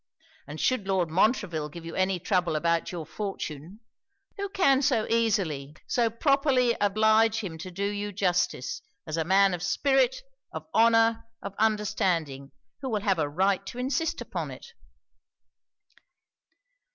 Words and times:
And 0.47 0.59
should 0.59 0.87
Lord 0.87 1.11
Montreville 1.11 1.69
give 1.69 1.85
you 1.85 1.93
any 1.93 2.17
trouble 2.19 2.55
about 2.55 2.91
your 2.91 3.05
fortune, 3.05 3.81
who 4.35 4.49
can 4.49 4.81
so 4.81 5.05
easily, 5.11 5.75
so 5.85 6.09
properly 6.09 6.75
oblige 6.81 7.41
him 7.41 7.59
to 7.59 7.69
do 7.69 7.83
you 7.85 8.11
justice, 8.11 8.81
as 9.05 9.15
a 9.15 9.23
man 9.23 9.53
of 9.53 9.61
spirit, 9.61 10.15
of 10.51 10.65
honour, 10.73 11.25
of 11.43 11.53
understanding, 11.59 12.51
who 12.81 12.89
will 12.89 13.01
have 13.01 13.19
a 13.19 13.29
right 13.29 13.63
to 13.67 13.77
insist 13.77 14.21
upon 14.21 14.49
it.' 14.49 14.73